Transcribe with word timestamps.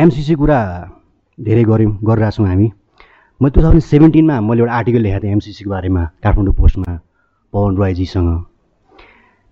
MCC 0.00 0.34
कुरा 0.40 0.58
धेरै 1.38 1.62
गऱ्यौँ 1.70 1.92
गरिरहेछौँ 2.08 2.46
हामी। 2.48 2.68
म 3.40 3.48
टु 3.52 3.60
थाउजन्ड 3.60 3.84
सेभेन्टिनमा 3.84 4.40
मैले 4.40 4.60
एउटा 4.62 4.72
आर्टिकल 4.72 5.00
लेखेको 5.04 5.20
थिएँ 5.22 5.32
एमसिसीको 5.32 5.70
बारेमा 5.70 6.02
काठमाडौँ 6.24 6.54
पोस्टमा 6.56 6.92
पवन 7.52 7.76
रोयजीसँग। 7.76 8.30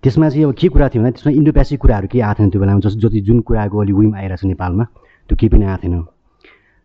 त्यसमा 0.03 0.29
चाहिँ 0.29 0.45
अब 0.45 0.53
के 0.57 0.67
कुरा 0.73 0.87
थियो 0.89 1.01
भने 1.03 1.11
त्यसमा 1.11 1.31
इन्डो 1.37 1.51
प्यासिक 1.53 1.79
कुराहरू 1.79 2.07
केही 2.09 2.21
आएको 2.25 2.39
थिएन 2.39 2.49
त्यो 2.49 2.61
बेलामा 2.61 2.79
जस 2.81 2.95
जति 2.97 3.19
जुन 3.29 3.39
कुराको 3.45 3.77
अलि 3.77 3.93
विम 3.93 4.15
आइरहेको 4.15 4.41
छ 4.41 4.45
नेपालमा 4.49 4.83
त्यो 5.29 5.35
केही 5.37 5.49
पनि 5.53 5.65
आएको 5.69 5.83
थिएन। 5.83 6.01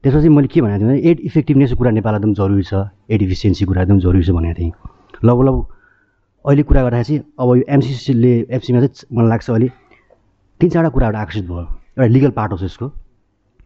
त्यसपछि 0.04 0.28
मैले 0.28 0.48
के 0.52 0.60
भनेको 0.60 0.78
थिएँ 0.80 0.88
भने 0.88 1.00
एड 1.10 1.20
इफेक्टिभनेसको 1.24 1.76
कुरा 1.80 1.90
नेपाल 1.96 2.14
एकदम 2.20 2.32
जरुरी 2.36 2.64
छ 2.68 2.74
एड 3.08 3.22
इफिसियन्सी 3.22 3.64
कुरा 3.64 3.82
एकदम 3.82 3.98
जरुरी 4.04 4.24
छ 4.28 4.30
भनेको 4.36 4.60
थिएँ। 4.60 4.72
लगभग 5.24 5.56
अहिले 6.44 6.62
कुरा 6.68 6.82
गर्दाखेरि 6.84 7.04
चाहिँ 7.08 7.20
अब 7.40 7.48
यो 7.56 7.64
एमसिसीले 7.64 8.34
एफसीमा 8.60 8.80
चाहिँ 8.84 9.16
मलाई 9.16 9.30
लाग्छ 9.32 9.50
अहिले 9.50 9.68
तिन 10.60 10.68
चारवटा 10.68 10.92
कुराहरू 10.92 11.16
आकर्षित 11.16 11.44
भयो। 11.48 11.64
एउटा 11.96 12.12
लिगल 12.12 12.30
पार्ट 12.36 12.52
हो 12.52 12.58
यसको। 12.64 12.92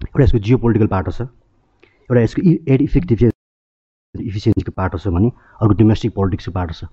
एउटा 0.01 0.23
यसको 0.25 0.39
जियो 0.39 0.59
पोलिटिकल 0.59 0.87
पार्ट 0.87 1.11
छ 1.11 1.21
एउटा 1.23 2.21
यसको 2.21 2.43
एड 2.73 2.83
इफेक्टिभ 2.83 3.31
इफिसियन्सीको 4.15 4.73
पार्ट 4.73 4.97
छ 4.97 5.09
भने 5.15 5.29
अर्को 5.61 5.75
डोमेस्टिक 5.75 6.13
पोलिटिक्सको 6.15 6.53
पार्ट 6.53 6.73
छ। 6.73 6.85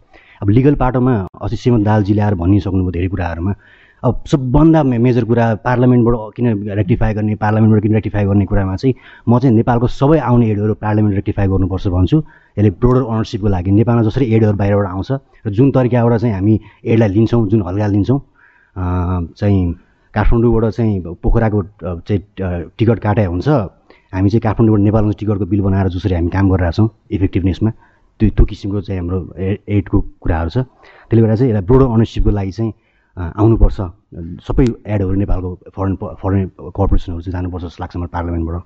अब 0.42 0.50
लिगल 0.50 0.76
पाटोमा 0.76 1.14
अस्ति 1.42 1.58
श्रीमद 1.58 1.86
दालजीले 1.86 2.22
आएर 2.22 2.36
भनिसक्नुभयो 2.36 2.92
धेरै 2.92 3.08
कुराहरूमा। 3.08 3.54
अब 4.04 4.24
सबभन्दा 4.28 4.84
मेजर 4.84 5.24
कुरा 5.26 5.46
पार्लियामेन्टबाट 5.66 6.34
किन 6.36 6.48
रेक्टिफाई 6.78 7.14
गर्ने 7.14 7.36
पार्लियामेन्टबाट 7.42 7.82
किन 7.84 7.94
रेक्टिफाई 7.94 8.26
गर्ने 8.26 8.46
कुरामा 8.46 8.76
चाहिँ 8.76 8.94
म 9.30 9.40
चाहिँ 9.40 9.56
नेपालको 9.56 9.88
सबै 9.88 10.20
आउने 10.20 10.50
एडहरू 10.52 10.74
पार्लियामेन्ट 10.84 11.16
रेक्टिफाई 11.16 11.48
गर्नुपर्छ 11.48 11.88
भन्छु। 11.88 12.18
यसले 12.58 12.70
ब्रोडर 12.82 13.02
अनरसिपको 13.02 13.48
लागि 13.48 13.72
नेपालमा 13.72 14.04
जसरी 14.10 14.26
एडहरू 14.36 14.58
बाहिरबाट 14.58 14.88
आउँछ 14.94 15.12
र 15.46 15.50
जुन 15.50 15.72
तरिकाबाट 15.72 16.20
चाहिँ 16.22 16.36
हामी 16.36 16.60
एडलाई 16.86 17.10
लिन्छौँ 17.16 17.48
जुन 17.50 17.62
हल्का 17.68 17.88
लिन्छौँ 17.88 18.20
चाहिँ 19.34 19.64
काठमाडौँबाट 20.16 20.66
चाहिँ 20.72 21.16
पोखराको 21.24 21.60
चाहिँ 22.08 22.22
टिकट 22.78 23.00
काटे 23.06 23.26
हुन्छ। 23.26 23.48
हामी 24.16 24.30
चाहिँ 24.30 24.42
काठमाडौँबाट 24.48 24.82
नेपालमा 24.88 25.12
टिकटको 25.20 25.46
बिल 25.52 25.62
बनाएर 25.68 25.88
जसरी 25.92 26.16
हामी 26.16 26.30
काम 26.32 26.46
गरिरहेछौँ 26.52 26.88
इफेक्टिभनेसमा 27.12 27.72
त्यो 28.20 28.30
त्यो 28.32 28.46
किसिमको 28.48 28.82
चाहिँ 28.88 29.00
हाम्रो 29.00 29.20
एडको 29.68 29.98
कुराहरू 30.24 30.50
छ। 30.50 30.58
त्यसले 31.12 31.22
गर्दा 31.22 31.36
चाहिँ 31.36 31.52
यसलाई 31.52 31.66
ब्रोडर 31.68 31.88
अनरसिपको 31.96 32.32
लागि 32.32 32.52
चाहिँ 32.58 32.72
आउनुपर्छ। 33.18 33.80
सबै 34.48 34.66
एडहरू 34.88 35.16
नेपालको 35.20 35.50
फरेन 35.76 35.96
फरेन 36.24 36.44
कर्पोरेसनहरू 36.64 37.22
चाहिँ 37.22 37.36
जानुपर्छ 37.36 37.64
जस्तो 37.66 37.84
लाग्छ 37.84 37.96
मलाई 37.98 38.12
पार्लियामेन्टबाट। 38.16 38.64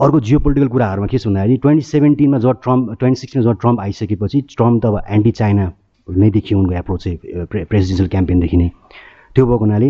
अर्को 0.00 0.18
जियो 0.26 0.38
पोलिटिकल 0.42 0.68
कुराहरूमा 0.74 1.06
के 1.06 1.18
छ 1.18 1.26
भन्दाखेरि 1.26 1.56
ट्वेन्टी 1.62 1.84
सेभेन्टिनमा 1.86 2.38
जब 2.42 2.58
ट्रम्प 2.62 2.82
ट्वेन्टी 2.98 3.18
सिक्सटिनमा 3.20 3.44
जब 3.46 3.58
ट्रम्प 3.62 3.78
आइसकेपछि 3.80 4.38
ट्रम्प 4.58 4.82
त 4.82 4.84
अब 4.90 4.96
एन्टी 5.06 5.30
चाइना 5.38 5.64
नै 6.08 6.30
देखियो 6.34 6.58
उनको 6.58 6.74
एप्रोच 6.82 7.00
चाहिँ 7.04 7.46
प्रेसिडेन्सियल 7.46 8.08
क्याम्पेनदेखि 8.10 8.56
नै 8.56 8.68
त्यो 9.34 9.46
भएको 9.46 9.64
हुनाले 9.64 9.88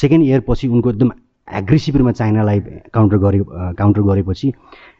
सेकेन्ड 0.00 0.24
इयर 0.24 0.40
पछि 0.48 0.68
उनको 0.68 0.90
एकदम 0.90 1.10
एग्रेसिभ 1.48 1.96
रूपमा 1.96 2.12
चाइनालाई 2.12 2.60
काउन्टर 2.94 3.16
गरे 3.24 3.40
काउन्टर 3.78 4.02
गरेपछि 4.02 4.52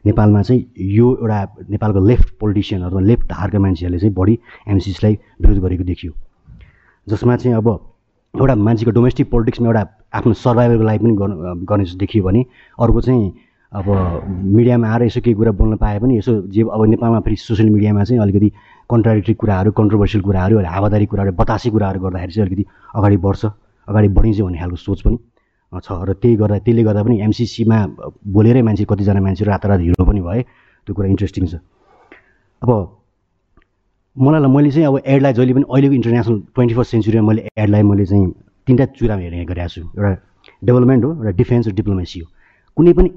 नेपालमा 0.07 0.43
चाहिँ 0.43 0.65
यो 0.97 1.11
एउटा 1.21 1.43
नेपालको 1.71 2.01
लेफ्ट 2.07 2.29
पोलिटिसियन 2.41 2.83
अथवा 2.83 3.01
लेफ्ट 3.01 3.27
धारका 3.31 3.59
मान्छेहरूले 3.59 3.99
चाहिँ 4.01 4.15
बढी 4.15 4.39
एमसिसलाई 4.69 5.19
विरोध 5.43 5.59
गरेको 5.63 5.85
देखियो। 5.85 6.13
जसमा 7.07 7.37
चाहिँ 7.37 7.57
अब 7.57 7.69
एउटा 8.35 8.55
मान्छेको 8.55 8.91
डोमेस्टिक 8.91 9.31
पोलिटिक्समा 9.31 9.69
एउटा 9.69 9.87
आफ्नो 10.15 10.33
सर्भाइभलको 10.43 10.85
लागि 10.85 10.99
पनि 10.99 11.65
गर्ने 11.67 11.85
जस्तो 11.85 11.99
देखियो 11.99 12.25
भने 12.25 12.45
अर्को 12.79 13.01
चाहिँ 13.01 13.33
अब 13.73 13.87
मिडियामा 14.29 14.89
आएर 14.93 15.03
यसो 15.03 15.21
केही 15.21 15.35
कुरा 15.35 15.53
बोल्न 15.57 15.77
पाए 15.77 15.99
पनि 16.01 16.19
यसो 16.19 16.41
जे 16.53 16.63
अब 16.63 16.85
नेपालमा 16.91 17.21
फेरि 17.21 17.37
सोसियल 17.37 17.71
मिडियामा 17.71 18.05
चाहिँ 18.05 18.23
अलिकति 18.23 18.53
कन्ट्राडिक्ट्री 18.91 19.35
कुराहरू 19.35 19.71
कन्ट्रोभर्सियल 19.73 20.23
कुराहरू 20.25 20.59
हावादारी 20.67 21.07
कुराहरू 21.07 21.33
बतासी 21.33 21.71
कुराहरू 21.71 22.01
गर्दाखेरि 22.01 22.33
चाहिँ 22.33 22.47
अलिकति 22.47 22.65
अगाडि 22.97 23.17
बढ्छ। 23.17 23.45
अगाडि 23.93 24.09
बढिन्छ 24.17 24.41
भन्ने 24.41 24.59
खालको 24.59 24.77
सोच 24.81 25.01
पनि 25.05 25.17
छ। 25.73 25.89
र 26.09 26.13
त्यही 26.21 26.35
गर्दा 26.41 26.57
त्यसले 26.65 26.83
गर्दा 26.89 27.03
पनि 27.05 27.17
एमसिसीमा 27.29 27.79
बोलेरै 28.33 28.63
मान्छे 28.65 28.85
कतिजना 28.89 29.21
मान्छे 29.21 29.45
रातारात 29.45 29.81
हिरो 29.85 30.05
पनि 30.05 30.21
भए 30.21 30.41
त्यो 30.85 30.93
कुरा 30.97 31.09
इन्ट्रेस्टिङ 31.13 31.45
छ। 31.53 31.55
अब 32.63 32.71
मलाई 34.17 34.41
मैले 34.45 34.71
चाहिँ 34.71 34.87
अब 34.89 34.97
एडलाई 35.09 35.33
जहिले 35.33 35.53
पनि 35.57 35.65
अहिलेको 35.73 35.95
इन्टरनेसनल 36.01 36.37
ट्वेन्टी 36.53 36.75
फर्स्ट 36.77 36.91
सेन्चुरीमा 36.93 37.25
मैले 37.29 37.41
एडलाई 37.57 37.83
मैले 37.89 38.05
चाहिँ 38.05 38.27
तिनवटा 38.69 38.85
चुरामा 39.01 39.23
हेर्ने 39.25 39.45
गरेको 39.49 39.69
छु। 39.73 39.81
एउटा 39.97 40.11
डेभलपमेन्ट 40.69 41.03
हो 41.05 41.11
एउटा 41.17 41.33
डिफेन्स 41.41 41.65
र 41.69 41.73
डिप्लोमेसी 41.81 42.19
हो। 42.21 42.27
कुनै 42.77 42.93
पनि 42.93 43.09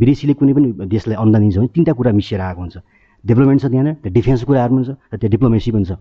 विदेशीले 0.00 0.34
कुनै 0.40 0.52
पनि 0.56 0.68
देशलाई 0.88 1.16
अनुदान 1.20 1.40
दिन्छ 1.44 1.56
भने 1.60 1.68
तिनवटा 1.76 1.92
कुरा 2.00 2.10
मिसिएर 2.16 2.40
आएको 2.40 2.60
हुन्छ। 2.64 2.76
डेभलपमेन्ट 3.24 3.60
छ 3.60 3.66
त्यहाँनिर 3.68 3.94
त्यो 4.00 4.10
डिफेन्सको 4.16 4.48
कुराहरू 4.48 4.72
पनि 4.76 4.84
छ 4.88 4.90
र 5.12 5.16
त्यो 5.20 5.28
डिप्लोमेसी 5.36 5.70
पनि 5.76 5.84
छ। 5.84 5.92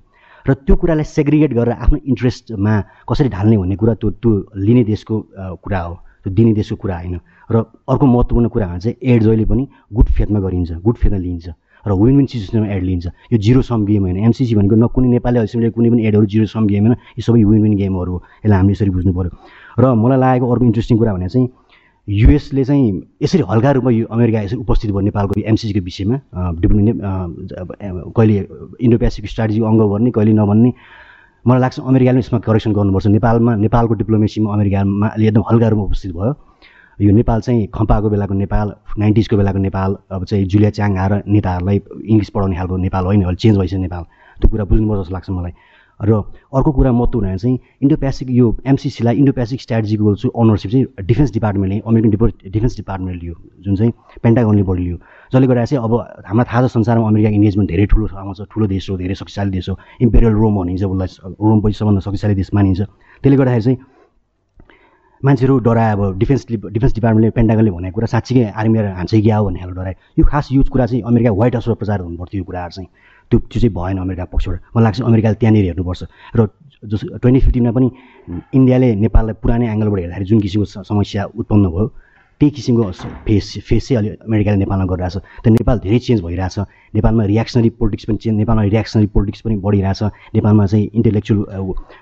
र 0.48 0.54
त्यो 0.66 0.76
कुरालाई 0.76 1.04
सेग्रिगेट 1.06 1.52
गरेर 1.54 1.74
आफ्नो 1.84 1.98
इन्ट्रेस्टमा 2.06 2.74
कसरी 3.10 3.30
ढाल्ने 3.30 3.58
भन्ने 3.58 3.76
कुरा 3.76 3.94
त्यो 4.00 4.10
त्यो 4.22 4.32
लिने 4.56 4.84
देशको 4.84 5.16
कुरा 5.64 5.80
हो। 5.80 5.94
त्यो 6.24 6.34
दिने 6.34 6.54
देशको 6.54 6.76
कुरा 6.76 6.96
होइन। 6.96 7.16
र 7.52 7.56
अर्को 7.90 8.06
महत्त्वपूर्ण 8.06 8.48
कुरामा 8.48 8.78
चाहिँ 8.78 8.96
एड 9.02 9.24
जहिले 9.24 9.46
पनि 9.46 9.64
गुड 9.94 10.08
फेथमा 10.16 10.40
गरिन्छ 10.40 10.72
गुड 10.84 10.96
फेथमा 10.96 11.18
लिइन्छ 11.18 11.48
र 11.86 11.92
विन 11.96 12.16
विन 12.18 12.26
सिचुएसनमा 12.28 12.68
एड 12.76 12.84
लिन्छ। 12.84 13.06
यो 13.32 13.38
जिरो 13.40 13.62
सम 13.64 13.86
गेम 13.86 14.04
होइन। 14.04 14.18
एमसिसी 14.28 14.56
भनेको 14.56 14.76
न 14.76 14.88
कुनै 14.92 15.08
नेपाली 15.16 15.38
अहिलेसम्म 15.40 15.70
कुनै 15.72 15.90
पनि 15.90 16.02
एडहरू 16.08 16.26
जिरो 16.28 16.46
सम 16.46 16.68
गेम 16.68 16.84
होइन। 16.86 16.96
यो 17.18 17.22
सबै 17.24 17.44
विन 17.44 17.62
विन 17.64 17.74
गेमहरू 17.80 18.12
हो। 18.12 18.20
यसलाई 18.44 18.58
हामीले 18.60 18.74
यसरी 18.76 18.92
बुझ्नु 18.92 19.14
पऱ्यो 19.16 19.32
र 19.80 19.84
मलाई 19.96 20.20
लागेको 20.20 20.46
अर्को 20.52 20.66
इन्ट्रेस्टिङ 20.66 20.98
कुरा 21.00 21.14
भने 21.16 21.28
चाहिँ 21.30 21.48
युएसले 22.10 22.64
चाहिँ 22.66 22.86
यसरी 23.24 23.44
हल्का 23.50 23.72
रूपमा 23.72 23.92
यो 23.92 24.06
अमेरिका 24.12 24.42
यसरी 24.42 24.60
उपस्थित 24.60 24.92
भयो 24.92 25.02
नेपालको 25.10 25.42
एमसिसीको 25.46 25.82
विषयमा 25.86 26.18
डिप्लोमेट 26.62 26.98
कहिले 28.18 28.38
इन्डो 28.82 28.98
पेसिफिक 28.98 29.30
स्ट्राटेजीको 29.30 29.66
अङ्ग 29.66 29.82
भन्ने 29.94 30.12
कहिले 30.18 30.34
नभन्ने 30.34 30.72
मलाई 31.46 31.62
लाग्छ 31.62 31.80
अमेरिकाले 31.80 32.20
यसमा 32.20 32.40
करेक्सन 32.40 32.72
गर्नुपर्छ। 32.74 33.08
नेपालमा 33.08 33.56
नेपालको 33.56 33.94
डिप्लोमेसीमा 34.02 34.54
अमेरिकामा 34.54 35.08
एकदम 35.20 35.44
हल्का 35.50 35.68
रूपमा 35.70 35.84
उपस्थित 35.86 36.12
भयो। 36.12 36.34
यो 37.00 37.12
नेपाल 37.16 37.40
चाहिँ 37.42 37.68
खम्पाको 37.76 38.10
बेलाको 38.10 38.34
नेपाल 38.34 38.68
नाइन्टिजको 39.00 39.38
बेलाको 39.38 39.60
नेपाल 39.60 39.96
अब 40.12 40.26
चाहिँ 40.26 40.46
जुलिया 40.52 40.70
च्याङ 40.78 40.98
आएर 40.98 41.14
नेताहरूलाई 41.28 41.78
इङ्ग्लिस 42.12 42.30
पढाउने 42.36 42.56
खालको 42.58 42.78
नेपाल 42.78 43.04
होइन 43.06 43.22
अहिले 43.24 43.40
चेन्ज 43.40 43.58
भइसक्यो 43.58 43.80
नेपाल। 43.80 44.04
त्यो 44.40 44.50
कुरा 44.50 44.64
बुझ्नुपर्छ 44.66 45.00
जस्तो 45.02 45.14
लाग्छ 45.14 45.30
मलाई। 45.30 45.54
र 46.02 46.12
अर्को 46.56 46.72
कुरा 46.72 46.92
महत्त्वपूर्ण 46.92 47.38
चाहिँ 47.38 47.60
इन्डो 47.84 47.96
पेसिफिक 48.00 48.36
यो 48.36 48.56
एमसिसीलाई 48.68 49.16
इन्डो 49.20 49.32
पेसिफिक 49.36 49.62
स्ट्राटेजीको 49.62 50.16
चाहिँ 50.16 50.32
अनरसिप 50.32 50.72
चाहिँ 50.72 50.86
डिफेन्स 51.06 51.32
डिपार्टमेन्टले 51.34 51.80
अमेरिकन 51.88 52.10
डिपो 52.10 52.26
डिफेन्स 52.56 52.76
डिपार्टमेन्टले 52.78 53.20
लियो 53.20 53.36
जुन 53.64 53.76
चाहिँ 53.76 53.92
पेन्टागनले 54.24 54.64
बढी 54.64 54.84
लियो। 54.84 54.98
जसले 55.34 55.48
गर्दा 55.48 55.66
चाहिँ 55.66 55.84
अब 55.84 55.94
हामीलाई 56.24 56.46
थाहा 56.48 56.68
छ 56.68 56.72
संसारमा 56.72 57.08
अमेरिका 57.08 57.30
इन्गेजमेन्ट 57.36 57.70
धेरै 57.70 57.86
ठुलो 57.92 58.08
आउँछ 58.16 58.42
ठुलो 58.48 58.68
देश 58.68 58.90
हो 58.90 58.98
धेरै 58.98 59.16
शक्तिशाली 59.20 59.52
देश 59.52 59.70
हो। 59.70 59.76
इम्पेरियल 60.02 60.34
रोम 60.40 60.56
भनिन्छ 60.56 60.84
उसलाई 60.84 61.36
रोम 61.36 61.60
पछि 61.62 61.76
सबभन्दा 61.80 62.02
शक्तिशाली 62.08 62.36
देश 62.36 62.50
मानिन्छ। 62.56 62.82
त्यसले 63.20 63.36
गर्दाखेरि 63.36 63.64
चाहिँ 63.64 63.78
मान्छेहरू 65.26 65.58
डरायो 65.60 66.02
अब 66.02 66.18
डिफेन्स 66.20 66.46
डिफेन्स 66.48 66.94
डिपार्टमेन्टले 66.96 67.32
पेन्टागनले 67.36 67.72
भनेको 67.72 67.96
कुरा 67.96 68.08
साँच्चीकै 68.08 68.44
आर्मी 68.56 68.78
हान्छ 68.80 69.12
कि 69.12 69.30
हो 69.30 69.44
भन्ने 69.46 69.60
खालको 69.60 69.76
डरायो 69.80 69.96
यो 70.20 70.26
खास 70.26 70.48
युज 70.52 70.68
कुरा 70.70 70.86
चाहिँ 70.86 71.02
अमेरिका 71.04 71.32
व्हाइट 71.32 71.56
हाउसबाट 71.56 71.78
प्रचार 71.78 72.00
हुनुपर्थ्यो 72.00 72.40
यो 72.40 72.44
कुराहरू 72.44 72.72
चाहिँ। 72.76 72.90
त्यो 73.32 73.40
त्यो 73.40 73.60
चाहिँ 73.62 73.74
भएन 73.76 73.98
अमेरिका 74.00 74.26
पक्षबाट। 74.32 74.60
मलाई 74.76 74.84
लाग्छ 74.84 75.02
अमेरिकाले 75.02 75.36
त्यहाँनिर 75.36 75.66
हेर्नुपर्छ। 75.66 76.02
र 76.36 76.48
जस 76.88 77.02
ट्वेन्टी 77.22 77.40
फिफ्टिनमा 77.46 77.72
पनि 77.76 77.88
इन्डियाले 78.56 78.88
नेपाललाई 78.96 79.36
पुरानै 79.44 79.66
एङ्गलबाट 79.74 80.00
हेर्दाखेरि 80.00 80.26
जुन 80.26 80.40
किसिमको 80.40 80.84
समस्या 80.88 81.22
उत्पन्न 81.36 81.66
भयो 81.68 81.86
त्यही 82.40 82.52
किसिमको 82.56 82.84
फेस 83.28 83.48
फेस 83.68 83.88
चाहिँ 83.88 83.98
अहिले 84.00 84.16
अमेरिकाले 84.24 84.58
नेपालमा 84.64 84.86
गरिरहेछ। 84.92 85.16
त 85.44 85.48
नेपाल 85.60 85.78
धेरै 85.84 86.00
चेन्ज 86.00 86.20
भइरहेछ। 86.24 86.56
नेपालमा 86.96 87.24
रियाक्सनरी 87.32 87.70
पोलिटिक्स 87.80 88.06
पनि 88.08 88.18
चेन्ज 88.24 88.36
नेपालमा 88.40 88.64
रियाक्सनरी 88.72 89.08
पोलिटिक्स 89.12 89.42
पनि 89.44 89.56
बढिरहेछ। 89.60 90.02
नेपालमा 90.36 90.66
चाहिँ 90.72 90.86
इन्टेलेक्चुअल 90.96 91.40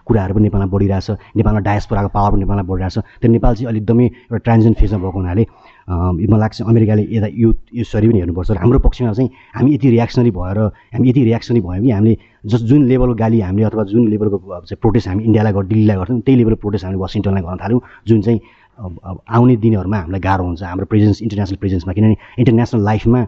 कुराहरू 0.06 0.34
पनि 0.38 0.44
नेपालमा 0.48 0.68
बढिरहेछ। 0.70 1.08
नेपालमा 1.42 1.60
डायसपोराको 1.68 2.10
पावर 2.14 2.32
पनि 2.32 2.40
नेपालमा 2.46 2.64
बढिरहेछ। 2.70 2.98
त्यो 3.22 3.32
नेपाल 3.34 3.54
चाहिँ 3.56 3.68
अलिक 3.72 3.82
एकदमै 3.82 4.06
एउटा 4.06 4.38
ट्रान्जिसन 4.46 4.74
फेजमा 4.78 5.00
भएको 5.02 5.18
हुनाले 5.18 5.44
मलाई 5.88 6.40
लाग्छ 6.40 6.62
अमेरिकाले 6.62 7.04
यता 7.18 7.28
यो 7.34 7.50
यसरी 7.82 8.08
पनि 8.08 8.20
हेर्नुपर्छ। 8.22 8.52
हाम्रो 8.62 8.80
पक्षमा 8.86 9.14
चाहिँ 9.18 9.30
हामी 9.58 9.74
यति 9.74 9.90
रियाक्सनरी 9.90 10.32
भएर 10.38 10.58
हामी 10.94 11.10
यति 11.10 11.22
रियाक्सनरी 11.24 11.62
भयौँ 11.66 11.84
कि 11.84 11.92
हामीले 11.92 12.18
जस 12.46 12.62
जुन 12.70 12.86
लेभलको 12.86 13.16
गाली 13.16 13.40
हामीले 13.42 13.66
अथवा 13.68 13.84
जुन 13.90 14.08
लेभलको 14.08 14.38
चाहिँ 14.38 14.80
प्रोटेस्ट 14.82 15.08
हामी 15.08 15.24
इन्डियालाई 15.24 15.54
गर् 15.54 15.68
दिल्लीलाई 15.68 15.98
गर्थ्यौँ 15.98 16.22
त्यही 16.22 16.38
लेभलको 16.38 16.60
प्रोटेस्ट 16.62 16.86
हामीले 16.86 17.02
वासिङटनलाई 17.02 17.42
गर्न 17.42 17.58
थाल्यौँ। 17.64 17.82
जुन 18.08 18.22
चाहिँ 18.22 18.40
अब 18.78 19.22
आउने 19.26 19.56
दिनहरूमा 19.58 19.98
हामीलाई 19.98 20.22
गाह्रो 20.22 20.44
हुन्छ। 20.46 20.62
हाम्रो 20.64 20.86
प्रेजेन्स 20.86 21.22
इन्टरनेसनल 21.22 21.58
प्रेजेन्समा 21.62 21.94
किनभने 21.94 22.16
इन्टरनेसनल 22.40 22.82
लाइफमा 22.86 23.20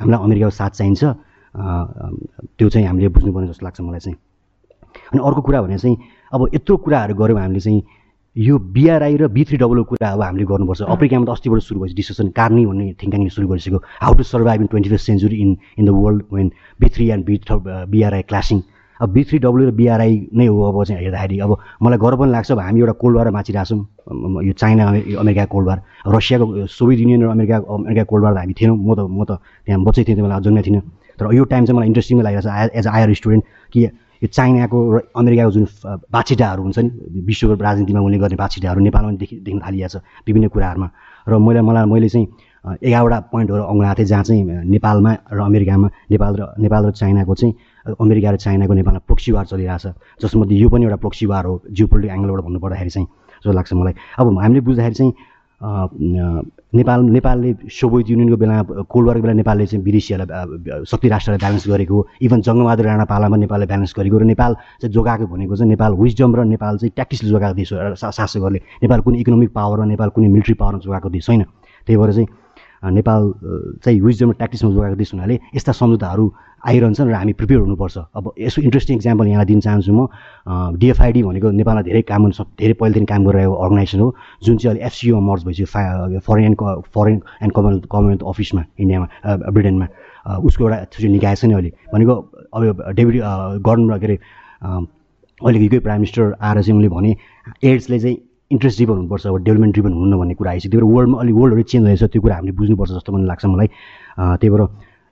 हामीलाई 0.00 0.20
अमेरिकाको 0.24 0.54
साथ 0.60 0.72
चाहिन्छ। 0.78 1.02
त्यो 2.56 2.68
चाहिँ 2.68 2.86
हामीले 2.86 3.08
बुझ्नुपर्ने 3.10 3.48
जस्तो 3.50 3.64
लाग्छ 3.66 3.80
मलाई 3.80 4.00
चाहिँ। 4.00 4.16
अनि 5.12 5.20
अर्को 5.26 5.40
कुरा 5.42 5.60
भने 5.62 5.78
चाहिँ 5.78 5.96
अब 6.32 6.40
यत्रो 6.54 6.76
कुराहरू 6.76 7.14
गऱ्यौँ 7.14 7.40
हामीले 7.40 7.60
चाहिँ 7.60 7.82
यो 8.36 8.58
बिआरआई 8.58 9.16
र 9.16 9.28
बी 9.28 9.44
थ्री 9.44 9.56
डब्लु 9.60 9.84
कुरा 9.84 10.08
अब 10.16 10.22
हामीले 10.22 10.44
गर्नुपर्छ। 10.48 10.82
अफ्रिकामा 10.88 11.24
त 11.26 11.30
अस्तिबाट 11.36 11.60
सुरु 11.60 11.80
भएपछि 11.80 11.94
डिस्कसन 12.00 12.28
कार्नी 12.32 12.64
भन्ने 12.66 12.84
थिङ्क 12.96 13.12
ट्याङ्क 13.12 13.32
सुरु 13.32 13.48
गरिसक्यो। 13.48 13.80
How 14.00 14.12
to 14.16 14.22
survive 14.24 14.60
in 14.60 14.66
twenty 14.72 14.90
first 14.90 15.06
century 15.06 15.36
in 15.36 15.50
in 15.78 15.84
the 15.84 15.90
world 15.92 16.22
when 16.32 16.48
B 16.80 16.88
three 16.88 17.08
and 17.12 17.24
B 17.26 17.34
BRI 17.92 18.22
clashing 18.30 18.62
अब 19.00 19.08
बी 19.12 19.22
थ्री 19.24 19.38
डब्लु 19.44 19.68
र 19.68 19.70
बिआरआई 19.76 20.14
नै 20.32 20.46
हो 20.46 20.62
अब 20.62 20.84
चाहिँ 20.84 21.02
हेर्दाखेरि। 21.04 21.38
अब 21.44 21.56
मलाई 21.82 21.98
गर्व 21.98 22.16
पनि 22.16 22.30
लाग्छ। 22.32 22.52
अब 22.52 22.58
हामी 22.60 22.80
एउटा 22.80 22.92
कोल्ड 23.02 23.16
वार 23.16 23.30
बाँचिरहेछौँ 23.36 23.80
यो 24.02 24.52
चाइना 24.52 24.84
अमेरिका 25.22 25.44
कोल्ड 25.46 25.66
वार 25.68 25.78
रसियाको 26.06 26.66
सोभियत 26.66 27.00
युनियन 27.00 27.22
र 27.22 27.28
अमेरिका 27.30 27.56
अमेरिका 27.56 28.04
कोल्ड 28.10 28.24
वार 28.24 28.36
हामी 28.38 28.54
थिएनौँ 28.58 28.76
म 28.76 28.94
त 28.94 29.00
म 29.06 29.24
त 29.24 29.38
त्यहाँ 29.66 29.80
बच्चै 29.84 30.02
थिएँ 30.04 30.16
त्यो 30.16 30.24
बेला 30.26 30.38
थिइनँ 30.40 30.82
तर 31.18 31.34
यो 31.34 31.44
टाइम 31.44 31.64
चाहिँ 31.66 31.76
मलाई 31.78 31.88
इन्ट्रेस्टिङ 31.88 32.22
लागिरहेको 32.22 32.48
छ 32.48 32.76
एज 32.78 32.86
अ 32.86 32.90
आयर 32.90 33.14
स्टुडेन्ट 33.14 33.44
कि 33.72 33.80
यो 34.22 34.28
चाइनाको 34.28 34.78
र 34.94 34.96
अमेरिकाको 35.18 35.50
जुन 35.50 35.64
बाछिटाहरू 36.10 36.62
हुन्छ 36.62 36.78
नि 36.78 36.90
विश्वको 37.26 37.54
राजनीतिमा 37.62 38.00
उनले 38.00 38.18
गर्ने 38.18 38.36
बाछिटाहरू 38.42 38.80
नेपालमा 38.80 39.10
देखि 39.22 39.36
देख्न 39.46 39.58
थालिएको 39.66 39.88
छ 39.92 40.02
विभिन्न 40.26 40.48
कुराहरूमा। 40.54 40.88
र 41.28 41.38
मैले 41.38 41.60
मलाई 41.62 41.84
मैले 41.86 42.08
चाहिँ 42.08 42.26
एघारवटा 42.86 43.18
पोइन्टहरू 43.34 43.62
अङ्गाएको 43.62 43.98
थिएँ 43.98 44.06
जहाँ 44.06 44.24
चाहिँ 44.24 44.42
नेपालमा 44.66 45.12
र 45.32 45.38
अमेरिकामा 45.42 45.88
नेपाल 46.10 46.32
र 46.38 46.42
नेपाल 46.58 46.82
र 46.86 46.90
चाइनाको 46.90 47.34
चाहिँ 47.34 47.54
अमेरिका 47.98 48.30
र 48.30 48.36
चाइनाको 48.46 48.72
नेपालमा 48.78 49.00
प्रोक्सी 49.06 49.30
वार 49.32 49.44
चलिरहेछ। 49.46 49.86
जसमध्ये 50.22 50.56
यो 50.58 50.68
पनि 50.70 50.84
एउटा 50.86 50.96
प्रोक्सी 51.02 51.26
वार 51.26 51.44
हो 51.46 51.54
जियो 51.70 51.86
पोलिटिक 51.90 52.10
एङ्गलबाट 52.14 52.42
भन्नुपर्दाखेरि 52.46 52.90
चाहिँ। 52.90 53.06
जस्तो 53.42 53.52
लाग्छ 53.52 53.72
मलाई। 53.74 53.94
अब 54.18 54.38
हामीले 54.38 54.60
बुझ्दाखेरि 54.62 54.94
चाहिँ 54.94 55.12
नेपाल 56.74 57.00
नेपालले 57.14 57.50
सोभियत 57.70 58.10
युनियनको 58.10 58.36
बेलामा 58.36 58.82
कोल्ड 58.82 59.06
वारको 59.06 59.22
बेला 59.22 59.34
नेपालले 59.34 59.66
चाहिँ 59.66 59.84
विदेशीहरूलाई 59.84 60.84
शक्ति 60.90 61.08
राष्ट्रलाई 61.08 61.38
ब्यालेन्स 61.38 61.66
गरेको 61.68 61.96
इभन 62.22 62.40
जङ्गबहादुर 62.42 62.86
राणा 62.86 63.04
पालामा 63.06 63.36
नेपालले 63.46 63.66
ब्यालेन्स 63.66 63.94
गरेको 63.98 64.18
र 64.18 64.24
नेपाल 64.32 64.52
चाहिँ 64.82 64.92
जोगाएको 64.92 65.26
भनेको 65.26 65.56
चाहिँ 65.56 65.70
नेपाल 65.70 65.92
विजडम 66.02 66.34
र 66.34 66.44
नेपाल 66.54 66.78
चाहिँ 66.78 66.92
ट्याक्टिसले 66.98 67.28
जोगाएको 67.30 67.54
देश 67.54 67.72
हो 67.72 67.94
शासकहरूले। 67.94 68.60
नेपाल 68.82 69.00
कुनै 69.06 69.18
इकोनोमिक 69.22 69.50
पावर 69.54 69.78
र 69.78 69.84
नेपाल 69.94 70.08
कुनै 70.10 70.28
मिलिट्री 70.34 70.54
पावरमा 70.58 70.82
जोगाएको 70.82 71.08
देश 71.14 71.26
छैन 71.26 71.42
त्यही 71.86 71.96
भएर 71.98 72.12
चाहिँ 72.12 72.28
नेपाल 72.82 73.22
चाहिँ 73.84 74.00
विजडम 74.00 74.32
ट्याक्टिसमा 74.32 74.70
जोगाएको 74.70 74.96
देश 74.96 75.10
हुनाले 75.14 75.34
यस्ता 75.54 75.72
सम्झौताहरू 75.72 76.24
आइरहन्छन् 76.62 77.10
र 77.10 77.14
हामी 77.14 77.32
प्रिपेयर 77.38 77.60
हुनुपर्छ। 77.60 77.96
अब 78.14 78.24
यसो 78.38 78.62
इन्ट्रेस्टिङ 78.62 78.96
इक्जाम्पल 78.96 79.26
यहाँलाई 79.26 79.46
दिन 79.46 79.60
चाहन्छु 79.60 79.92
म। 79.92 80.06
डिएफआइडी 80.78 81.22
भनेको 81.22 81.50
नेपालमा 81.50 81.82
धेरै 81.82 82.02
काम 82.06 82.22
गर्नु 82.22 82.44
धेरै 82.58 82.74
पहिलेदेखि 82.78 83.06
काम 83.06 83.22
गरिरहेको 83.26 83.54
अर्गनाइजेसन 83.54 84.00
हो 84.00 84.08
जुन 84.42 84.56
चाहिँ 84.56 84.70
अहिले 84.70 84.86
एफसिओमा 84.86 85.22
मर्ज 85.26 85.42
भइसक्यो 85.46 86.20
foreign 86.26 86.44
and 86.46 86.56
foreign 86.94 87.18
and 87.42 87.52
common 87.54 87.72
Commonwealth 87.92 88.22
अफिसमा 88.22 88.62
इन्डियामा 88.78 89.06
ब्रिटेनमा 89.50 89.86
उसको 90.46 90.62
एउटा 90.70 91.08
निकाय 91.08 91.34
छ 91.34 91.44
नि 91.44 91.54
अहिले। 91.54 91.70
भनेको 91.92 92.14
अब 92.54 92.62
डेभ्युटी 92.94 93.20
गभर्नमेन्ट 93.58 94.00
के 94.00 94.06
अरे 94.06 94.16
अहिलेको 95.42 95.80
प्राइम 95.82 96.00
मिनिस्टर 96.00 96.34
आएर 96.38 96.62
चाहिँ 96.62 96.88
भने 96.88 97.10
एड्सले 97.62 97.98
चाहिँ 97.98 98.16
इन्ट्रेस्ट 98.52 98.78
ड्रिभन 98.78 98.96
हुनुपर्छ 98.96 99.26
अब 99.26 99.36
डेभलपमेन्ट 99.42 99.72
ड्रिभन 99.74 99.92
हुनु 99.92 100.18
भन्ने 100.18 100.34
कुरा 100.34 100.50
आइसक्यो 100.50 100.80
त्यो 100.80 100.88
वर्ल्डमा 100.88 101.18
अलिक 101.20 101.34
वर्ल्डहरू 101.34 101.62
चेन्ज 101.72 101.84
भएछ 101.86 102.02
त्यो 102.04 102.20
कुरा 102.22 102.34
हामीले 102.36 102.52
बुझ्नुपर्छ 102.60 102.90
जस्तो 102.92 103.12
मलाई 103.12 103.26
लाग्छ 103.26 103.44
मलाई। 103.46 103.68
त्यही 104.40 104.50
भएर 104.50 104.62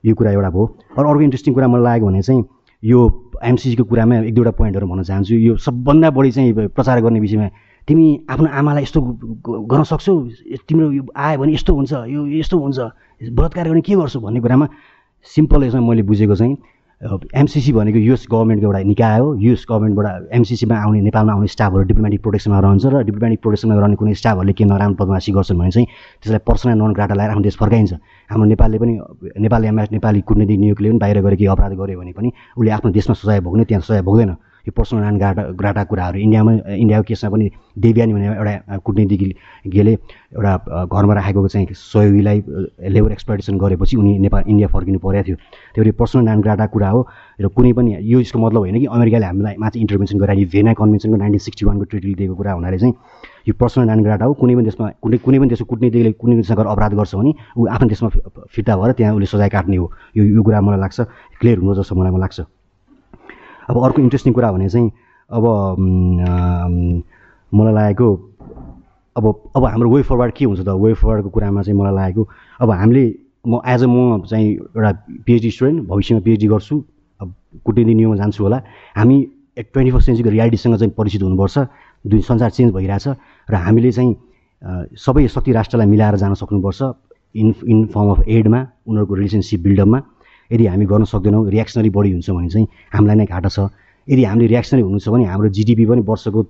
यो 0.03 0.13
कुरा 0.15 0.31
एउटा 0.31 0.49
भयो। 0.49 0.65
अरू 0.97 1.07
अर्को 1.09 1.21
इन्ट्रेस्टिङ 1.21 1.53
कुरा 1.53 1.67
मलाई 1.67 1.83
लाग्यो 1.83 2.07
भने 2.07 2.21
चाहिँ 2.21 2.43
यो 2.83 2.99
एमसिसीको 3.43 3.83
कुरामा 3.89 4.15
एक 4.29 4.33
दुईवटा 4.33 4.51
पोइन्टहरू 4.57 4.87
भन्न 4.87 5.03
चाहन्छु। 5.09 5.35
यो 5.35 5.55
सबभन्दा 5.57 6.09
बढी 6.09 6.31
चाहिँ 6.31 6.67
प्रचार 6.77 7.01
गर्ने 7.01 7.19
विषयमा 7.19 7.47
तिमी 7.87 8.05
आफ्नो 8.29 8.47
आमालाई 8.47 8.83
यस्तो 8.83 8.99
गर्न 9.69 9.83
सक्छौ? 9.89 10.13
तिम्रो 10.69 10.91
यो 10.91 11.03
आयो 11.17 11.37
भने 11.41 11.53
यस्तो 11.53 11.71
हुन्छ 11.75 11.91
यो 12.13 12.21
यस्तो 12.41 12.57
हुन्छ 12.57 12.79
बलात्कार 13.37 13.67
गर्ने 13.69 13.81
के 13.81 13.95
गर्छु? 13.95 14.19
भन्ने 14.21 14.39
कुरामा 14.41 14.67
सिम्पल 15.25 15.63
यसमा 15.63 15.81
मैले 15.81 16.03
बुझेको 16.09 16.35
चाहिँ 16.35 16.57
एमसिसी 17.01 17.71
भनेको 17.73 17.97
युएस 17.97 18.25
गभर्मेन्टको 18.31 18.65
एउटा 18.67 18.79
निकाय 18.85 19.19
हो। 19.19 19.33
युएस 19.41 19.65
गभर्मेन्टबाट 19.69 20.27
एमसिसीमा 20.37 20.75
आउने 20.77 21.01
नेपालमा 21.01 21.33
आउने 21.33 21.47
स्टाफहरू 21.47 21.83
डिप्लोमेटिक 21.89 22.21
प्रोटेक्सनमा 22.21 22.59
रहन्छ 22.61 22.85
र 22.85 23.01
डिप्लोमेटिक 23.09 23.41
प्रोटेक्सनमा 23.41 23.75
रहने 23.81 23.95
कुनै 23.97 24.13
स्टाफहरूले 24.21 24.53
के 24.53 24.65
नराम्रो 24.69 25.01
बदमासी 25.01 25.31
गर्छन् 25.33 25.57
भने 25.57 25.71
चाहिँ 25.71 25.87
त्यसलाई 26.21 26.45
पर्सनल 26.45 26.77
नन 26.77 26.93
ग्राटा 26.93 27.13
लगाएर 27.17 27.29
आफ्नो 27.33 27.43
देश 27.43 27.57
फर्काइन्छ। 27.57 27.93
हाम्रो 28.29 28.45
नेपालले 28.53 28.77
पनि 28.77 28.93
नेपाली 29.41 29.67
एमएस 29.67 29.89
नेपाली 29.97 30.21
कुटनीतिक 30.21 30.59
नियोगले 30.61 30.89
पनि 30.89 30.99
बाहिर 31.01 31.21
गएर 31.25 31.35
केही 31.41 31.49
अपराध 31.49 31.73
गऱ्यो 31.73 31.99
भने 31.99 32.11
पनि 32.13 32.29
उसले 32.57 32.71
आफ्नो 32.77 32.91
देशमा 32.93 33.13
सजाय 33.17 33.39
भोग्ने 33.41 33.65
त्यहाँ 33.65 33.81
सजाय 33.81 34.01
भोग्दैन। 34.05 34.35
यो 34.67 34.71
पर्सनल 34.77 35.01
नान 35.01 35.17
ग्राटा 35.17 35.43
ग्राटा 35.57 35.83
कुराहरू। 35.89 36.17
इन्डियामा 36.19 36.51
इन्डियाको 36.77 37.03
केसमा 37.07 37.29
पनि 37.29 37.49
देव्यानी 37.77 38.13
भन्ने 38.13 38.27
एउटा 38.27 38.77
कुटनीतिज्ञले 38.85 39.93
एउटा 40.37 40.53
घरमा 40.85 41.13
राखेको 41.13 41.47
चाहिँ 41.47 41.67
सहयोगीलाई 41.71 42.37
लेबर 42.93 43.11
एक्सप्लोइटेसन 43.11 43.57
गरेपछि 43.57 43.97
उनी 43.97 44.17
नेपाल 44.25 44.43
इन्डिया 44.47 44.67
फर्किनु 44.69 44.99
परेको 44.99 45.25
थियो। 45.27 45.35
त्यो 45.75 45.93
पर्सनल 45.97 46.23
नान 46.25 46.41
ग्राटा 46.41 46.65
कुरा 46.69 46.89
हो 46.89 47.07
र 47.41 47.47
कुनै 47.49 47.73
पनि 47.73 47.97
यो 48.05 48.19
यसको 48.21 48.39
मतलब 48.39 48.61
होइन 48.61 48.79
कि 48.79 48.85
अमेरिकाले 48.85 49.25
हामीलाई 49.25 49.55
माथि 49.57 49.79
इन्टरभेन्सन 49.81 50.17
गरायो। 50.19 50.45
भेना 50.53 50.73
कन्भेन्सनको 50.77 51.17
नाइन्टिन 51.17 51.41
सिक्सटी 51.41 51.65
वानको 51.65 51.83
ट्रिटीले 51.89 52.15
दिएको 52.21 52.35
कुरा 52.35 52.51
हुनाले 52.53 52.77
चाहिँ 52.77 52.93
यो 53.47 53.53
पर्सनल 53.57 53.85
नान 53.89 53.99
ग्राटा 54.03 54.25
हो। 54.25 54.33
कुनै 54.37 54.55
पनि 54.55 54.65
देशमा 54.69 54.87
कुनै 55.01 55.17
कुनै 55.25 55.37
पनि 55.39 55.49
देशको 55.49 55.65
कुटनीतिले 55.65 56.11
कुनै 56.21 56.35
देशमा 56.45 56.63
अपराध 56.69 56.93
गर्छ 56.93 57.15
भने 57.15 57.33
ऊ 57.57 57.65
आफ्नो 57.65 57.87
देशमा 57.89 58.09
फिर्ता 58.53 58.77
भएर 58.77 58.91
त्यहाँ 58.93 59.13
उसले 59.17 59.25
सजाय 59.25 59.49
काट्ने 59.49 59.77
हो। 59.81 59.91
यो 60.17 60.23
यो 60.37 60.41
कुरा 60.43 60.61
मलाई 60.61 60.79
लाग्छ। 60.79 60.99
क्लियर 61.41 61.57
हुनु 61.57 61.73
जस्तो 61.81 61.95
मलाई 61.95 62.19
लाग्छ। 62.21 62.39
अब 63.71 63.83
अर्को 63.83 64.01
इन्ट्रेस्टिङ 64.01 64.33
कुरा 64.33 64.51
भने 64.51 64.69
चाहिँ 64.69 64.91
अब 65.31 65.43
मलाई 67.51 67.73
लागेको 67.73 68.07
अब 69.15 69.25
अब 69.55 69.65
हाम्रो 69.65 69.89
वे 69.91 70.01
फरवर्ड 70.03 70.33
के 70.35 70.45
हुन्छ 70.45 70.61
त? 70.61 70.69
वे 70.69 70.93
फरवर्डको 70.93 71.29
कुरामा 71.29 71.61
चाहिँ 71.63 71.77
मलाई 71.79 71.95
लागेको 71.95 72.27
अब 72.61 72.71
हामीले 72.71 73.03
म 73.47 73.61
एज 73.65 73.83
अ 73.83 73.87
म 73.87 74.23
चाहिँ 74.27 74.49
एउटा 74.55 74.91
पिएचडी 75.25 75.51
स्टुडेन्ट 75.51 75.87
भविष्यमा 75.87 76.21
पिएचडी 76.21 76.47
गर्छु 76.47 76.75
अब 77.21 77.33
कुटनीति 77.65 77.93
नियममा 77.93 78.15
जान्छु 78.15 78.43
होला। 78.43 78.57
हामी 78.95 79.17
ट्वेन्टी 79.57 79.91
फर्स्ट 79.91 80.05
सेन्चुरीको 80.05 80.31
रियालिटीसँग 80.31 80.75
चाहिँ 80.77 80.93
परिचित 80.97 81.21
हुनुपर्छ 81.23 81.57
जुन 82.05 82.19
संसार 82.27 82.49
चेन्ज 82.49 82.73
भइरहेछ 82.73 83.07
र 83.49 83.55
हामीले 83.55 83.91
चाहिँ 83.91 84.15
सबै 84.95 85.27
शक्ति 85.27 85.51
राष्ट्रलाई 85.51 85.87
मिलाएर 85.87 86.15
जान 86.21 86.33
सक्नुपर्छ 86.39 86.81
इन 87.35 87.53
इन 87.67 87.85
फर्म 87.93 88.09
अफ 88.11 88.19
एडमा 88.27 88.59
उनीहरूको 88.87 89.15
रिलेसनसिप 89.15 89.59
बिल्डअपमा 89.63 89.99
यदि 90.51 90.65
हामी 90.67 90.85
गर्न 90.85 91.03
सक्दैनौँ 91.07 91.49
रियाक्सनरी 91.49 91.89
बढी 91.89 92.11
हुन्छ 92.11 92.29
भने 92.29 92.49
चाहिँ 92.49 92.67
हामीलाई 92.93 93.15
नै 93.15 93.25
घाटा 93.25 93.49
छ। 93.49 93.71
यदि 94.07 94.23
हामीले 94.23 94.47
रियाक्सनरी 94.47 94.81
हुनु 94.81 94.99
छ 94.99 95.09
भने 95.09 95.25
हाम्रो 95.29 95.49
जिडिपी 95.55 95.85
पनि 95.85 96.01
वर्षको 96.01 96.41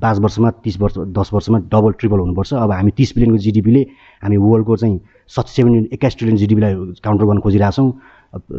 पाँच 0.00 0.18
वर्षमा 0.24 0.50
तिस 0.64 0.76
वर्ष 0.80 0.94
दस 1.10 1.28
वर्षमा 1.34 1.58
डबल 1.68 1.92
ट्रिपल 1.98 2.18
हुनुपर्छ। 2.24 2.52
अब 2.54 2.70
हामी 2.70 2.90
तिस 2.94 3.10
बिलियनको 3.14 3.38
जिडिपीले 3.44 3.82
हामी 4.22 4.36
वर्ल्डको 4.36 4.76
चाहिँ 4.76 5.00
सत 5.28 5.46
सेभेन 5.50 5.88
एक्काइस 5.92 6.14
ट्रिलियन 6.16 6.36
जिडिपीलाई 6.38 6.74
काउन्टर 7.04 7.24
गर्न 7.24 7.38
खोजिरहेछौँ। 7.44 7.88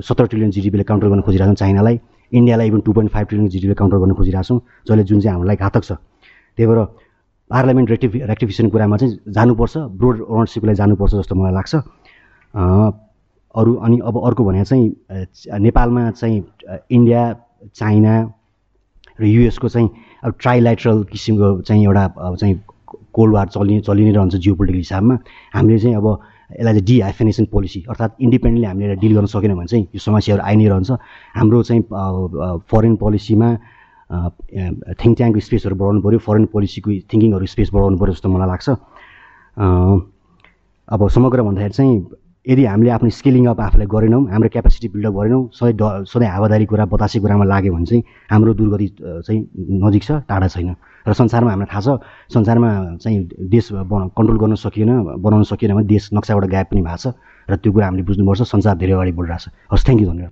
सत्र 0.03 0.25
ट्रिलियन 0.27 0.51
जिडिपीले 0.51 0.83
काउन्टर 0.83 1.07
गर्न 1.09 1.21
खोजिरहेछौँ 1.21 1.55
चाइनालाई। 1.55 1.99
इन्डियालाई 2.31 2.67
even 2.67 2.79
two 2.85 2.91
point 2.93 3.11
five 3.11 3.25
trillion 3.27 3.49
जिडिपीले 3.49 3.75
counter 3.79 3.97
गर्न 4.03 4.13
खोजिरहेछौँ 4.19 4.59
जसले 4.88 5.03
जुन 5.03 5.19
चाहिँ 5.19 5.35
हामीलाई 5.35 5.55
घातक 5.55 5.83
छ। 5.83 5.91
त्यही 6.57 6.67
भएर 6.67 6.79
पार्लियामेन्ट 7.49 7.89
रेक्टिफि 7.89 8.19
रेक्टिफिकेसन 8.19 8.69
कुरामा 8.69 8.97
चाहिँ 8.97 9.31
जानुपर्छ 9.31 9.77
ब्रोड 9.95 10.21
ओनरसिपलाई 10.21 10.75
जानुपर्छ 10.75 11.13
जस्तो 11.15 11.35
मलाई 11.35 11.53
लाग्छ। 11.53 11.73
अरू 13.55 13.73
अनि 13.85 13.99
अब 14.05 14.15
अर्को 14.25 14.43
भने 14.45 14.63
चाहिँ 14.65 15.59
नेपालमा 15.59 16.09
चाहिँ 16.11 16.43
इन्डिया 16.91 17.21
चाइना 17.75 18.13
र 19.21 19.25
युएसको 19.25 19.69
चाहिँ 19.69 19.89
अब 20.23 20.33
ट्राइलाइट्रल 20.39 21.03
किसिमको 21.11 21.61
चाहिँ 21.61 21.83
एउटा 21.83 22.35
चाहिँ 22.39 22.55
कोल्ड 23.13 23.33
वार 23.33 23.47
चलि 23.47 23.79
चलि 23.87 24.03
नै 24.05 24.11
रहन्छ 24.11 24.35
जियो 24.35 24.55
पोलिटिकल 24.55 24.79
हिसाबमा। 24.79 25.15
हामीले 25.55 25.79
चाहिँ 25.79 25.95
अब 25.95 26.07
यसलाई 26.51 26.73
चाहिँ 26.73 26.85
डिहाइफेनेसन 26.85 27.45
पोलिसी 27.51 27.83
अर्थात् 27.89 28.21
इन्डिपेन्डेन्टली 28.21 28.67
हामीले 28.67 28.95
डिल 28.99 29.13
गर्न 29.15 29.25
सकेन 29.25 29.55
भने 29.55 29.67
चाहिँ 29.71 29.85
यो 29.95 29.99
समस्याहरू 29.99 30.43
आइ 30.43 30.55
नै 30.55 30.67
रहन्छ। 30.67 30.91
हाम्रो 31.35 31.63
चाहिँ 31.63 31.81
फरेन 32.69 32.95
पोलिसीमा 32.99 33.49
थिङ्क 34.99 35.15
ट्याङ्क 35.17 35.37
स्पेसहरू 35.47 35.75
बढाउनु 35.75 36.01
पऱ्यो। 36.03 36.19
फरेन 36.27 36.45
पोलिसीको 36.53 36.91
थिङ्किङहरू 37.11 37.45
स्पेस 37.55 37.69
बढाउनु 37.73 37.97
पऱ्यो 37.97 38.13
जस्तो 38.13 38.29
मलाई 38.29 38.47
लाग्छ। 38.47 38.67
अब 40.91 41.07
समग्र 41.09 41.41
भन्दाखेरि 41.41 41.73
चाहिँ 41.73 41.93
यदि 42.47 42.65
हामीले 42.65 42.89
आफ्नो 42.92 43.09
स्किलिङ 43.09 43.46
अप 43.50 43.60
आफूलाई 43.60 43.88
गरेनौँ 43.89 44.22
हाम्रो 44.29 44.50
क्यापेसिटी 44.53 44.88
बिल्डअप 44.93 45.13
गरेनौँ 45.17 45.41
सधैँ 45.58 45.74
ड 45.81 45.84
सधैँ 46.05 46.29
हावादारी 46.29 46.65
कुरा 46.69 46.86
बतासे 46.93 47.19
कुरामा 47.19 47.46
लाग्यो 47.46 47.74
भने 47.74 47.86
चाहिँ 47.86 48.03
हाम्रो 48.31 48.53
दुर्गति 48.53 48.88
चाहिँ 49.25 49.41
नजिक 49.81 50.03
छ 50.03 50.12
टाढा 50.29 50.48
छैन। 50.53 50.75
र 51.05 51.13
संसारमा 51.13 51.51
हामीलाई 51.51 51.69
थाहा 51.74 51.81
छ 51.81 52.34
संसारमा 52.34 52.69
चाहिँ 53.01 53.50
देश 53.50 53.65
बना 53.89 54.05
कन्ट्रोल 54.17 54.38
गर्न 54.38 54.55
सकिएन 54.62 54.91
बनाउन 55.25 55.43
सकिएन 55.43 55.74
भने 55.74 55.86
देश 55.89 56.10
नक्साबाट 56.13 56.46
गायब 56.46 56.67
पनि 56.69 56.81
भएको 56.81 56.98
छ। 57.01 57.13
र 57.50 57.55
त्यो 57.62 57.72
कुरा 57.74 57.86
हामीले 57.86 58.03
बुझ्नुपर्छ 58.10 58.41
संसार 58.41 58.75
धेरै 58.77 58.93
अगाडि 58.93 59.12
बढिरहेको 59.17 59.41
छ। 59.41 59.50
हस् 59.74 59.86
थ्याङ्क 59.86 60.01
यू 60.01 60.08
धन्यवाद। 60.10 60.24